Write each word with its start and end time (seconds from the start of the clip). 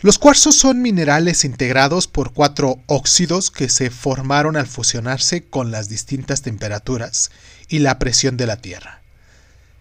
Los 0.00 0.18
cuarzos 0.18 0.54
son 0.54 0.80
minerales 0.80 1.44
integrados 1.44 2.06
por 2.06 2.32
cuatro 2.32 2.78
óxidos 2.86 3.50
que 3.50 3.68
se 3.68 3.90
formaron 3.90 4.56
al 4.56 4.68
fusionarse 4.68 5.42
con 5.42 5.72
las 5.72 5.88
distintas 5.88 6.42
temperaturas 6.42 7.32
y 7.68 7.80
la 7.80 7.98
presión 7.98 8.36
de 8.36 8.46
la 8.46 8.58
Tierra. 8.58 9.02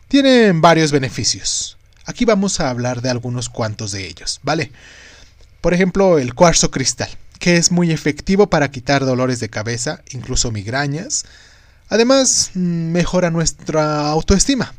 Tienen 0.07 0.59
varios 0.59 0.91
beneficios. 0.91 1.77
Aquí 2.05 2.25
vamos 2.25 2.59
a 2.59 2.71
hablar 2.71 3.02
de 3.02 3.11
algunos 3.11 3.50
cuantos 3.50 3.91
de 3.91 4.07
ellos, 4.07 4.39
¿vale? 4.41 4.71
Por 5.61 5.75
ejemplo, 5.75 6.18
el 6.18 6.34
cuarzo 6.34 6.71
cristal, 6.71 7.09
que 7.38 7.57
es 7.57 7.71
muy 7.71 7.91
efectivo 7.91 8.49
para 8.49 8.71
quitar 8.71 9.05
dolores 9.05 9.39
de 9.39 9.49
cabeza, 9.49 10.02
incluso 10.09 10.52
migrañas. 10.52 11.25
Además, 11.89 12.52
mm, 12.55 12.91
mejora 12.91 13.29
nuestra 13.29 14.09
autoestima. 14.09 14.73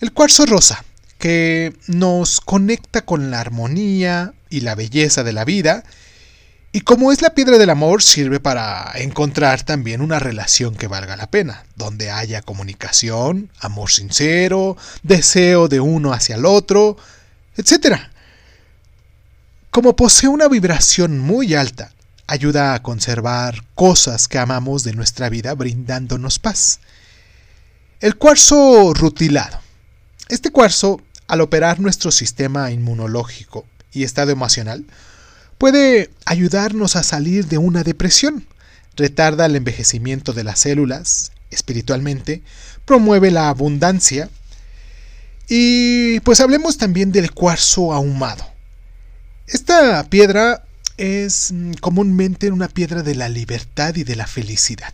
El 0.00 0.12
cuarzo 0.12 0.44
rosa, 0.44 0.84
que 1.22 1.76
nos 1.86 2.40
conecta 2.40 3.04
con 3.04 3.30
la 3.30 3.38
armonía 3.38 4.34
y 4.50 4.62
la 4.62 4.74
belleza 4.74 5.22
de 5.22 5.32
la 5.32 5.44
vida. 5.44 5.84
Y 6.72 6.80
como 6.80 7.12
es 7.12 7.22
la 7.22 7.32
piedra 7.32 7.58
del 7.58 7.70
amor, 7.70 8.02
sirve 8.02 8.40
para 8.40 8.90
encontrar 8.96 9.62
también 9.62 10.00
una 10.00 10.18
relación 10.18 10.74
que 10.74 10.88
valga 10.88 11.14
la 11.14 11.30
pena, 11.30 11.64
donde 11.76 12.10
haya 12.10 12.42
comunicación, 12.42 13.52
amor 13.60 13.92
sincero, 13.92 14.76
deseo 15.04 15.68
de 15.68 15.78
uno 15.78 16.12
hacia 16.12 16.34
el 16.34 16.44
otro, 16.44 16.96
etc. 17.56 18.00
Como 19.70 19.94
posee 19.94 20.28
una 20.28 20.48
vibración 20.48 21.20
muy 21.20 21.54
alta, 21.54 21.92
ayuda 22.26 22.74
a 22.74 22.82
conservar 22.82 23.62
cosas 23.76 24.26
que 24.26 24.38
amamos 24.38 24.82
de 24.82 24.92
nuestra 24.92 25.28
vida 25.28 25.54
brindándonos 25.54 26.40
paz. 26.40 26.80
El 28.00 28.16
cuarzo 28.16 28.92
rutilado. 28.92 29.60
Este 30.28 30.50
cuarzo 30.50 31.00
al 31.32 31.40
operar 31.40 31.80
nuestro 31.80 32.10
sistema 32.10 32.70
inmunológico 32.72 33.64
y 33.90 34.02
estado 34.02 34.32
emocional, 34.32 34.84
puede 35.56 36.10
ayudarnos 36.26 36.94
a 36.94 37.02
salir 37.02 37.46
de 37.46 37.56
una 37.56 37.84
depresión, 37.84 38.46
retarda 38.96 39.46
el 39.46 39.56
envejecimiento 39.56 40.34
de 40.34 40.44
las 40.44 40.58
células 40.58 41.32
espiritualmente, 41.50 42.42
promueve 42.84 43.30
la 43.30 43.48
abundancia 43.48 44.28
y 45.48 46.20
pues 46.20 46.40
hablemos 46.40 46.76
también 46.76 47.12
del 47.12 47.32
cuarzo 47.32 47.94
ahumado. 47.94 48.46
Esta 49.46 50.04
piedra 50.10 50.66
es 50.98 51.50
mm, 51.50 51.72
comúnmente 51.80 52.50
una 52.50 52.68
piedra 52.68 53.02
de 53.02 53.14
la 53.14 53.30
libertad 53.30 53.94
y 53.96 54.04
de 54.04 54.16
la 54.16 54.26
felicidad. 54.26 54.92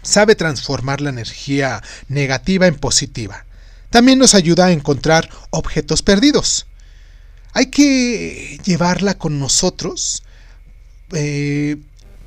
Sabe 0.00 0.36
transformar 0.36 1.02
la 1.02 1.10
energía 1.10 1.82
negativa 2.08 2.66
en 2.66 2.76
positiva 2.76 3.44
también 3.90 4.18
nos 4.18 4.34
ayuda 4.34 4.66
a 4.66 4.72
encontrar 4.72 5.28
objetos 5.50 6.02
perdidos. 6.02 6.66
Hay 7.52 7.66
que 7.66 8.60
llevarla 8.64 9.18
con 9.18 9.40
nosotros 9.40 10.22
eh, 11.12 11.76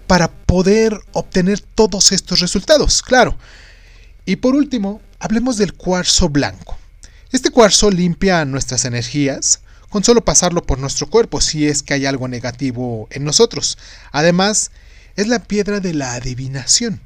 para 0.07 0.31
poder 0.31 0.99
obtener 1.13 1.59
todos 1.59 2.11
estos 2.11 2.39
resultados, 2.39 3.01
claro. 3.01 3.37
Y 4.25 4.37
por 4.37 4.55
último, 4.55 5.01
hablemos 5.19 5.57
del 5.57 5.73
cuarzo 5.73 6.29
blanco. 6.29 6.77
Este 7.31 7.49
cuarzo 7.49 7.89
limpia 7.89 8.43
nuestras 8.45 8.85
energías 8.85 9.61
con 9.89 10.03
solo 10.03 10.23
pasarlo 10.23 10.63
por 10.63 10.79
nuestro 10.79 11.07
cuerpo 11.07 11.41
si 11.41 11.67
es 11.67 11.83
que 11.83 11.93
hay 11.93 12.05
algo 12.05 12.27
negativo 12.27 13.07
en 13.11 13.23
nosotros. 13.23 13.77
Además, 14.11 14.71
es 15.15 15.27
la 15.27 15.39
piedra 15.39 15.79
de 15.79 15.93
la 15.93 16.13
adivinación. 16.13 17.01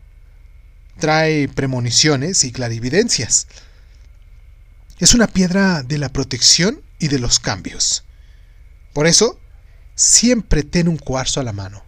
Trae 0.99 1.47
premoniciones 1.47 2.43
y 2.43 2.51
clarividencias. 2.51 3.47
Es 4.97 5.13
una 5.13 5.27
piedra 5.27 5.83
de 5.83 5.97
la 5.97 6.09
protección 6.09 6.81
y 6.99 7.09
de 7.09 7.19
los 7.19 7.39
cambios. 7.39 8.05
Por 8.93 9.07
eso, 9.07 9.39
siempre 9.93 10.63
ten 10.63 10.87
un 10.87 10.97
cuarzo 10.97 11.39
a 11.39 11.43
la 11.43 11.51
mano. 11.51 11.84